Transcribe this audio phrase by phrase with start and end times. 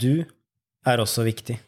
[0.00, 0.24] Du
[0.86, 1.58] er også viktig.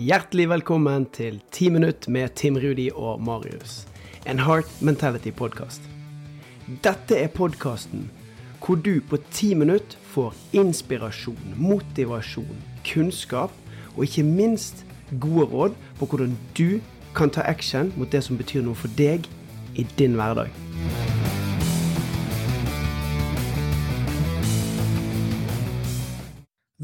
[0.00, 3.84] Hjertelig velkommen til 10 minutt med Tim Rudi og Marius.
[4.24, 5.84] En Heart Mentality-podkast.
[6.86, 8.08] Dette er podkasten
[8.64, 13.52] hvor du på ti minutt får inspirasjon, motivasjon, kunnskap
[13.96, 14.86] og ikke minst
[15.20, 16.80] gode råd på hvordan du
[17.14, 19.28] kan ta action mot det som betyr noe for deg
[19.74, 20.52] i din hverdag.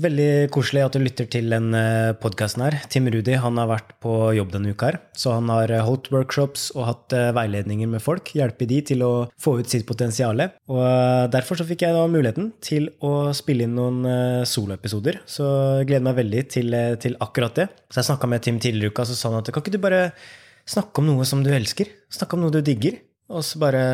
[0.01, 1.75] Veldig koselig at du lytter til den
[2.23, 2.77] podkasten her.
[2.89, 6.69] Tim Rudi han har vært på jobb denne uka, her, så han har holdt workshops
[6.77, 8.31] og hatt eh, veiledninger med folk.
[8.39, 9.11] Hjelpe de til å
[9.41, 10.41] få ut sitt potensial.
[10.71, 15.21] Og eh, derfor så fikk jeg da muligheten til å spille inn noen eh, soloepisoder.
[15.29, 15.49] Så
[15.83, 17.69] jeg gleder meg veldig til, til akkurat det.
[17.91, 19.83] Så jeg snakka med Tim tidligere i uka, så sa han at kan ikke du
[19.83, 20.07] bare
[20.71, 21.91] snakke om noe som du elsker?
[22.13, 23.85] Snakke om noe du digger, og så bare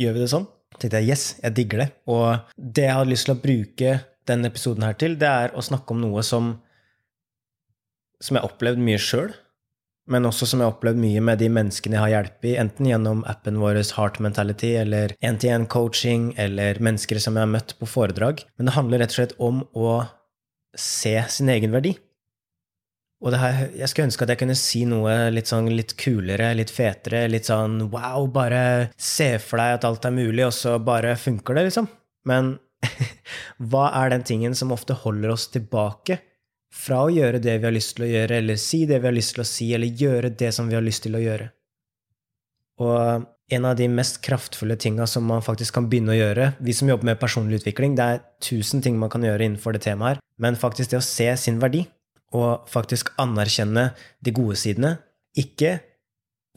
[0.00, 0.48] gjør vi det sånn.
[0.70, 1.90] Så tenkte jeg yes, jeg digger det.
[2.12, 3.94] Og det jeg hadde lyst til å bruke
[4.30, 6.58] denne episoden her til, det er å snakke om noe som
[8.20, 9.30] som jeg har opplevd mye sjøl,
[10.10, 13.22] men også som jeg har opplevd mye med de menneskene jeg har hjulpet, enten gjennom
[13.30, 18.42] appen vår Heart Mentality eller NTN-coaching eller mennesker som jeg har møtt på foredrag.
[18.58, 19.94] Men det handler rett og slett om å
[20.76, 21.94] se sin egen verdi.
[23.20, 26.72] Og her, jeg skulle ønske at jeg kunne si noe litt sånn litt kulere, litt
[26.72, 28.62] fetere, litt sånn wow, bare
[28.96, 31.90] se for deg at alt er mulig, og så bare funker det, liksom.
[32.30, 32.54] Men
[33.70, 36.16] hva er den tingen som ofte holder oss tilbake
[36.72, 39.16] fra å gjøre det vi har lyst til å gjøre, eller si det vi har
[39.16, 41.50] lyst til å si, eller gjøre det som vi har lyst til å gjøre?
[42.80, 46.72] Og en av de mest kraftfulle tinga som man faktisk kan begynne å gjøre, vi
[46.72, 50.14] som jobber med personlig utvikling, det er tusen ting man kan gjøre innenfor det temaet
[50.14, 51.84] her, men faktisk det å se sin verdi,
[52.36, 53.90] og faktisk anerkjenne
[54.22, 54.96] de gode sidene,
[55.38, 55.78] ikke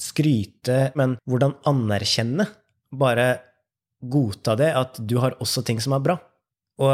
[0.02, 2.48] skryte, men hvordan anerkjenne,
[2.94, 3.28] bare
[4.04, 6.18] godta det, at du har også ting som er bra.
[6.82, 6.94] Og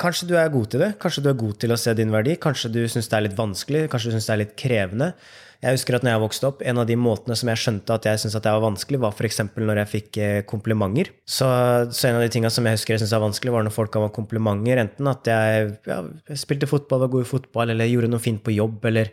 [0.00, 2.36] kanskje du er god til det, kanskje du er god til å se din verdi,
[2.40, 5.12] kanskje du syns det er litt vanskelig, kanskje du syns det er litt krevende.
[5.62, 8.06] Jeg husker at når jeg vokste opp, en av de måtene som jeg skjønte at
[8.08, 9.38] jeg syntes at det var vanskelig, var f.eks.
[9.54, 10.16] når jeg fikk
[10.50, 11.12] komplimenter.
[11.22, 11.46] Så,
[11.94, 13.92] så, en av de tinga som jeg husker jeg syntes var vanskelig, var når folk
[13.94, 14.80] ga meg komplimenter.
[14.82, 16.00] Enten at jeg, ja,
[16.40, 19.12] spilte fotball, var god i fotball, eller gjorde noe fint på jobb, eller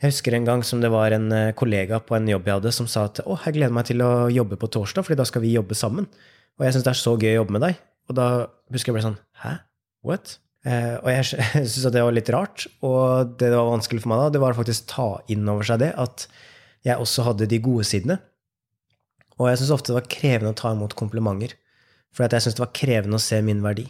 [0.00, 1.26] jeg husker en gang som det var en
[1.58, 4.12] kollega på en jobb jeg hadde, som sa at å, jeg gleder meg til å
[4.30, 6.06] jobbe på torsdag, fordi da skal vi jobbe sammen.
[6.54, 7.82] Og jeg syns det er så gøy å jobbe med deg.
[8.06, 8.28] Og da
[8.70, 9.56] husker jeg ble sånn Hæ?
[10.06, 10.38] What?
[10.66, 12.66] Eh, og jeg, syntes at det var litt rart.
[12.86, 15.92] Og det, var vanskelig for meg da, det var faktisk ta inn over seg det
[16.00, 16.26] at
[16.86, 18.18] jeg også hadde de gode sidene.
[19.40, 21.56] Og jeg syns ofte det var krevende å ta imot komplimenter.
[22.12, 23.86] For jeg syntes det var krevende å se min verdi.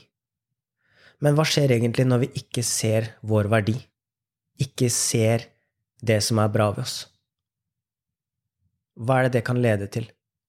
[1.20, 3.76] Men hva skjer egentlig når vi ikke ser vår verdi?
[4.60, 5.48] Ikke ser
[6.04, 6.96] det som er bra ved oss?
[9.00, 10.06] Hva er det det kan lede til?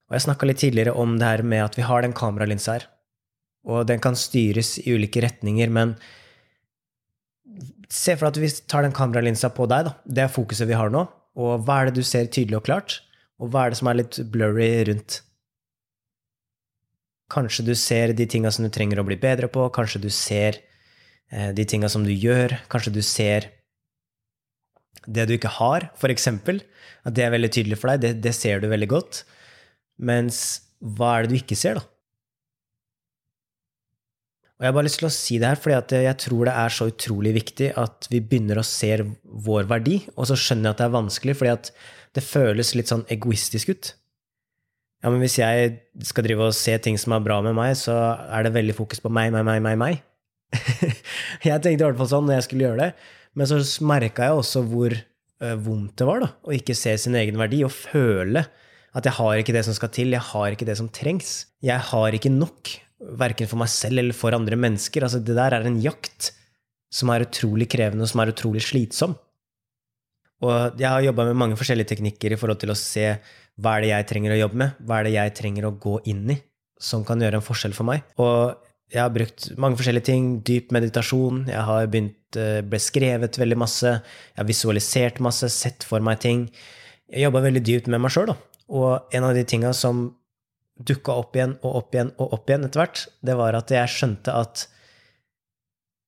[0.09, 2.87] Og jeg snakka litt tidligere om det her med at vi har den kameralinsa her.
[3.69, 5.95] Og den kan styres i ulike retninger, men
[7.91, 9.95] se for deg at vi tar den kameralinsa på deg, da.
[10.05, 11.03] Det er fokuset vi har nå.
[11.41, 12.99] Og hva er det du ser tydelig og klart?
[13.41, 15.21] Og hva er det som er litt blurry rundt?
[17.31, 20.59] Kanskje du ser de tinga som du trenger å bli bedre på, kanskje du ser
[21.31, 23.47] eh, de tinga som du gjør, kanskje du ser
[25.07, 26.59] det du ikke har, for eksempel.
[27.07, 29.23] At det er veldig tydelig for deg, det, det ser du veldig godt.
[30.01, 30.41] Mens
[30.81, 31.87] hva er det du ikke ser, da?
[34.61, 36.73] Og jeg har bare lyst til å si det her, fordi jeg tror det er
[36.75, 40.83] så utrolig viktig at vi begynner å se vår verdi, og så skjønner jeg at
[40.83, 41.71] det er vanskelig, fordi
[42.13, 43.89] det føles litt sånn egoistisk ut.
[45.01, 45.71] Ja, men hvis jeg
[46.05, 47.95] skal drive og se ting som er bra med meg, så
[48.29, 50.05] er det veldig fokus på meg, meg, meg, meg, meg.
[51.47, 53.57] jeg tenkte i hvert fall sånn når jeg skulle gjøre det, men så
[53.89, 54.93] merka jeg også hvor
[55.65, 58.45] vondt det var da, å ikke se sin egen verdi og føle
[58.93, 61.47] at jeg har ikke det som skal til, jeg har ikke det som trengs.
[61.65, 65.05] Jeg har ikke nok verken for meg selv eller for andre mennesker.
[65.05, 66.31] Altså, det der er en jakt
[66.91, 69.15] som er utrolig krevende, og som er utrolig slitsom.
[70.41, 73.05] Og jeg har jobba med mange forskjellige teknikker i forhold til å se
[73.61, 75.99] hva er det jeg trenger å jobbe med, hva er det jeg trenger å gå
[76.09, 76.37] inn i,
[76.81, 78.03] som kan gjøre en forskjell for meg.
[78.21, 78.57] Og
[78.91, 80.31] jeg har brukt mange forskjellige ting.
[80.43, 81.45] Dyp meditasjon.
[81.47, 83.87] Jeg har begynt, eh, ble skrevet veldig masse.
[83.87, 86.49] Jeg har visualisert masse, sett for meg ting.
[87.09, 88.35] Jeg jobba veldig dypt med meg sjøl,
[88.69, 90.15] Og en av de tinga som
[90.87, 93.93] dukka opp igjen og opp igjen og opp igjen etter hvert, det var at jeg
[93.93, 94.65] skjønte at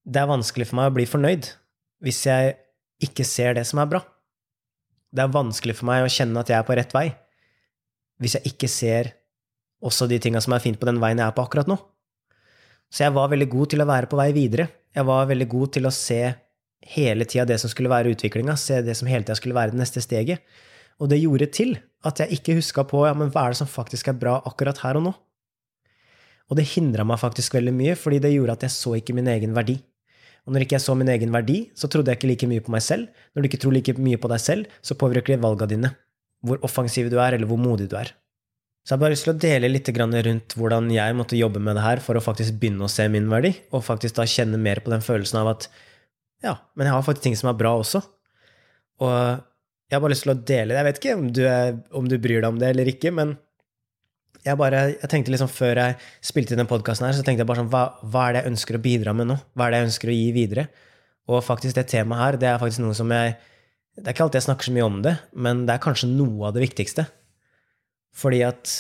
[0.04, 1.50] det er vanskelig for meg å bli fornøyd
[2.04, 2.56] hvis jeg
[3.04, 4.02] ikke ser det som er bra.
[5.14, 7.08] Det er vanskelig for meg å kjenne at jeg er på rett vei
[8.22, 9.12] hvis jeg ikke ser
[9.84, 11.78] også de tinga som er fint på den veien jeg er på akkurat nå.
[12.94, 14.68] Så jeg var veldig god til å være på vei videre.
[14.94, 16.22] Jeg var veldig god til å se
[16.94, 19.82] hele tida det som skulle være utviklinga, se det som hele tida skulle være det
[19.82, 20.44] neste steget.
[21.02, 23.70] Og det gjorde til at jeg ikke huska på ja, men hva er det som
[23.70, 25.14] faktisk er bra akkurat her og nå.
[26.52, 29.30] Og det hindra meg faktisk veldig mye, fordi det gjorde at jeg så ikke min
[29.32, 29.78] egen verdi.
[30.44, 32.74] Og når ikke jeg så min egen verdi, så trodde jeg ikke like mye på
[32.74, 33.08] meg selv.
[33.32, 35.94] Når du ikke tror like mye på deg selv, så påvirker det valga dine.
[36.44, 38.12] Hvor offensiv du er, eller hvor modig du er.
[38.84, 41.78] Så jeg har bare lyst til å dele litt rundt hvordan jeg måtte jobbe med
[41.80, 44.84] det her for å faktisk begynne å se min verdi, og faktisk da kjenne mer
[44.84, 45.70] på den følelsen av at
[46.44, 48.02] ja, men jeg har faktisk ting som er bra også.
[49.00, 49.40] Og
[49.94, 50.78] jeg har bare lyst til å dele det.
[50.80, 53.36] Jeg vet ikke om du, er, om du bryr deg om det eller ikke, men
[54.44, 57.62] jeg bare, jeg tenkte liksom Før jeg spilte inn den podkasten, så tenkte jeg bare
[57.62, 59.38] sånn hva, hva, er det jeg ønsker å bidra med nå?
[59.54, 60.66] Hva er det jeg ønsker å gi videre?
[61.30, 63.38] Og faktisk det temaet her, det er faktisk noe som jeg
[63.94, 65.14] Det er ikke alltid jeg snakker så mye om det,
[65.46, 67.06] men det er kanskje noe av det viktigste.
[68.18, 68.72] Fordi at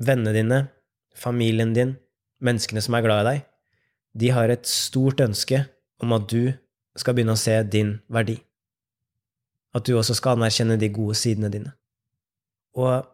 [0.00, 0.60] vennene dine,
[1.12, 1.92] familien din,
[2.40, 3.44] menneskene som er glad i deg,
[4.16, 5.66] de har et stort ønske
[6.00, 6.56] om at du
[6.96, 8.38] skal begynne å se din verdi.
[9.76, 11.74] At du også skal anerkjenne de gode sidene dine.
[12.76, 13.04] Og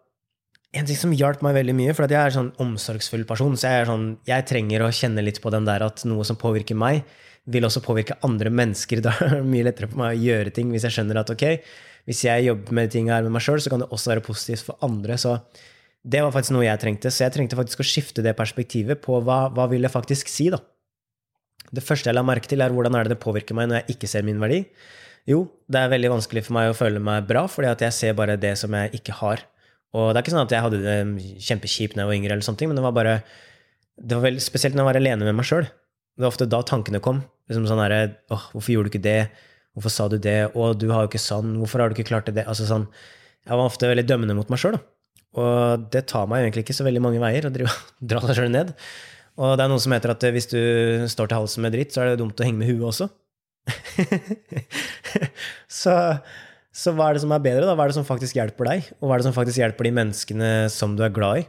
[0.72, 3.74] en ting som hjalp meg veldig mye, for jeg er en sånn omsorgsfull person, så
[3.74, 7.02] jeg, sånn, jeg trenger å kjenne litt på den der at noe som påvirker meg,
[7.52, 9.02] vil også påvirke andre mennesker.
[9.04, 11.44] Da er det mye lettere for meg å gjøre ting hvis jeg skjønner at ok,
[12.08, 14.66] hvis jeg jobber med ting her med meg sjøl, så kan det også være positivt
[14.66, 15.18] for andre.
[15.20, 15.36] Så
[16.02, 17.12] det var faktisk noe jeg trengte.
[17.12, 20.48] Så jeg trengte faktisk å skifte det perspektivet på hva, hva vil jeg faktisk si,
[20.54, 20.58] da.
[21.72, 23.96] Det første jeg la merke til, er hvordan er det det påvirker meg når jeg
[23.96, 24.64] ikke ser min verdi.
[25.28, 28.16] Jo, det er veldig vanskelig for meg å føle meg bra, fordi at jeg ser
[28.19, 29.44] bare det som jeg ikke har.
[29.94, 30.96] Og det er ikke sånn at jeg hadde det
[31.46, 33.14] kjempekjipt da jeg var yngre, eller sånne men det var bare
[34.00, 35.66] det var veldig, Spesielt når jeg var alene med meg sjøl.
[35.69, 37.22] Det var ofte da tankene kom.
[37.50, 38.00] Liksom sånn herre
[38.32, 39.20] åh, hvorfor gjorde du ikke det?
[39.76, 40.38] Hvorfor sa du det?
[40.52, 41.54] Å, du har jo ikke sånn.
[41.60, 42.44] Hvorfor har du ikke klart det?
[42.48, 42.88] Altså sånn
[43.46, 44.78] Jeg var ofte veldig dømmende mot meg sjøl.
[45.38, 47.52] Og det tar meg egentlig ikke så veldig mange veier å
[48.12, 48.74] dra seg sjøl ned.
[49.40, 50.60] Og det er noe som heter at hvis du
[51.08, 53.08] står til halsen med dritt, så er det dumt å henge med huet også.
[55.82, 55.96] så
[56.72, 57.66] så hva er det som er bedre?
[57.68, 57.76] da?
[57.76, 58.86] Hva er det som faktisk hjelper deg?
[58.98, 61.48] Og hva er det som faktisk hjelper de menneskene som du er glad i?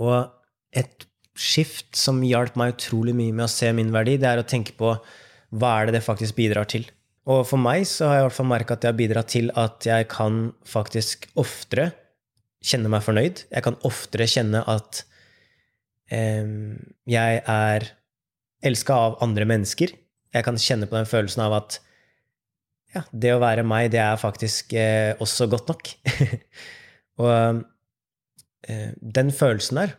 [0.00, 1.04] Og et
[1.36, 4.72] skift som hjalp meg utrolig mye med å se min verdi, det er å tenke
[4.78, 4.94] på
[5.60, 6.88] hva er det det faktisk bidrar til.
[7.28, 9.52] Og for meg så har jeg i hvert fall merka at det har bidratt til
[9.60, 11.90] at jeg kan faktisk oftere
[12.64, 13.44] kjenne meg fornøyd.
[13.52, 15.02] Jeg kan oftere kjenne at
[16.12, 16.48] eh,
[17.12, 17.90] jeg er
[18.64, 19.92] elska av andre mennesker.
[20.34, 21.80] Jeg kan kjenne på den følelsen av at
[22.94, 25.90] ja, det å være meg, det er faktisk eh, også godt nok.
[27.22, 27.60] og
[28.66, 28.88] eh,
[29.18, 29.94] den følelsen der,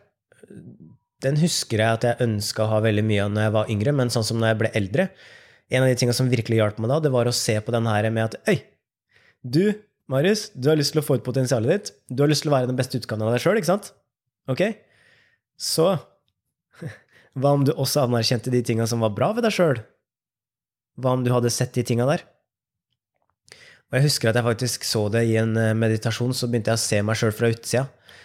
[1.22, 3.94] den husker jeg at jeg ønska å ha veldig mye av når jeg var yngre,
[3.96, 5.06] men sånn som når jeg ble eldre
[5.72, 7.86] En av de tinga som virkelig hjalp meg da, det var å se på den
[7.88, 8.58] her med at Øy,
[9.40, 9.62] du,
[10.12, 11.92] Marius, du har lyst til å få ut potensialet ditt.
[12.12, 13.88] Du har lyst til å være den beste utgaven av deg sjøl, ikke sant?
[14.52, 14.60] Ok?
[15.56, 15.86] Så
[17.40, 19.80] hva om du også anerkjente de tinga som var bra ved deg sjøl?
[21.00, 22.24] Hva om du hadde sett de tinga der?
[23.92, 26.32] Og jeg husker at jeg faktisk så det i en eh, meditasjon.
[26.32, 27.82] Så begynte jeg å se meg sjøl fra utsida.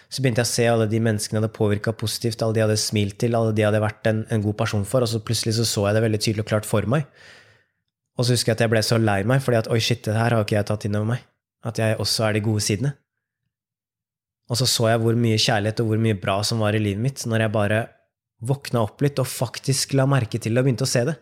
[0.08, 2.68] Så begynte jeg å se alle de menneskene jeg hadde påvirka positivt, alle de jeg
[2.70, 5.04] hadde smilt til, alle de jeg hadde vært en, en, god person for.
[5.04, 7.04] Og så plutselig så, så jeg det veldig tydelig og klart for meg.
[8.16, 10.16] Og så husker jeg at jeg ble så lei meg, fordi at oi, shit, det
[10.16, 11.28] her har ikke jeg tatt inn over meg.
[11.68, 12.94] At jeg også er de gode sidene.
[14.48, 17.04] Og så så jeg hvor mye kjærlighet og hvor mye bra som var i livet
[17.04, 17.84] mitt, når jeg bare
[18.48, 21.18] våkna opp litt og faktisk la merke til det og begynte å se det.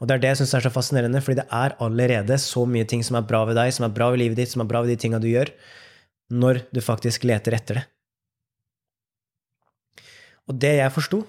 [0.00, 2.88] Og det er det jeg syns er så fascinerende, fordi det er allerede så mye
[2.88, 4.80] ting som er bra ved deg, som er bra ved livet ditt, som er bra
[4.80, 5.52] ved de tinga du gjør,
[6.32, 7.84] når du faktisk leter etter det.
[10.48, 11.20] Og det jeg forsto,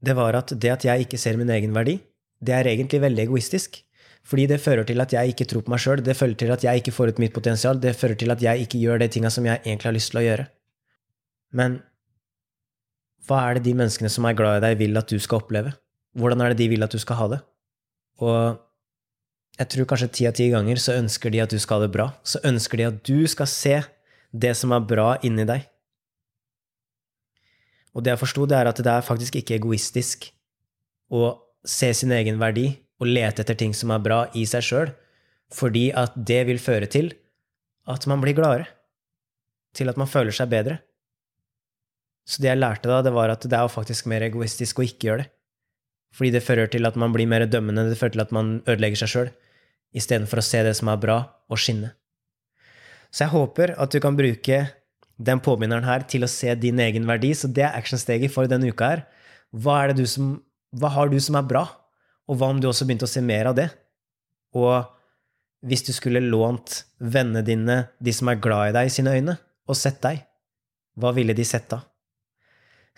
[0.00, 1.98] det var at det at jeg ikke ser min egen verdi,
[2.40, 3.82] det er egentlig veldig egoistisk.
[4.28, 6.64] Fordi det fører til at jeg ikke tror på meg sjøl, det fører til at
[6.64, 9.30] jeg ikke får ut mitt potensial, det fører til at jeg ikke gjør de tinga
[9.32, 10.48] som jeg egentlig har lyst til å gjøre.
[11.56, 11.78] Men
[13.28, 15.72] hva er det de menneskene som er glad i deg, vil at du skal oppleve?
[16.18, 17.40] Hvordan er det de vil at du skal ha det?
[18.24, 18.58] Og
[19.58, 21.94] jeg tror kanskje ti av ti ganger så ønsker de at du skal ha det
[21.94, 22.10] bra.
[22.22, 23.80] Så ønsker de at du skal se
[24.30, 25.66] det som er bra inni deg.
[27.96, 30.28] Og det jeg forsto, det er at det er faktisk ikke egoistisk
[31.10, 31.32] å
[31.66, 32.68] se sin egen verdi
[33.02, 34.92] og lete etter ting som er bra i seg sjøl,
[35.54, 37.10] fordi at det vil føre til
[37.88, 38.68] at man blir gladere.
[39.74, 40.78] Til at man føler seg bedre.
[42.28, 45.08] Så det jeg lærte da, det var at det er faktisk mer egoistisk å ikke
[45.08, 45.30] gjøre det.
[46.14, 49.02] Fordi det fører til at man blir mer dømmende, det fører til at man ødelegger
[49.02, 49.30] seg sjøl,
[49.96, 51.94] istedenfor å se det som er bra, og skinne.
[53.08, 54.66] Så jeg håper at du kan bruke
[55.18, 57.32] den påminneren her til å se din egen verdi.
[57.34, 59.04] Så det er actionsteget for denne uka her.
[59.50, 60.36] Hva, er det du som,
[60.76, 61.64] hva har du som er bra?
[62.28, 63.68] Og hva om du også begynte å se mer av det?
[64.56, 64.84] Og
[65.66, 69.38] hvis du skulle lånt vennene dine, de som er glad i deg, i sine øyne,
[69.68, 70.22] og sett deg,
[70.98, 71.80] hva ville de sett da?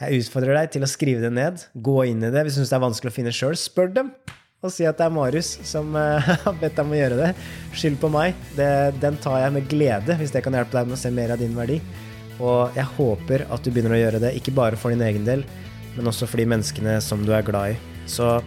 [0.00, 1.64] Jeg utfordrer deg til å skrive det ned.
[1.76, 2.44] Gå inn i det.
[2.46, 4.12] Hvis du syns det er vanskelig å finne sjøl, spør dem.
[4.64, 7.28] Og si at det er Marius som eh, har bedt deg om å gjøre det.
[7.76, 8.38] Skyld på meg.
[8.56, 11.34] Det, den tar jeg med glede, hvis det kan hjelpe deg med å se mer
[11.34, 11.76] av din verdi.
[12.40, 15.44] Og jeg håper at du begynner å gjøre det, ikke bare for din egen del,
[15.98, 17.78] men også for de menneskene som du er glad i.
[18.08, 18.38] Så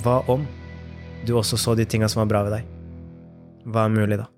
[0.00, 0.48] hva om
[1.28, 2.74] du også så de tinga som var bra ved deg?
[3.68, 4.37] Hva er mulig, da?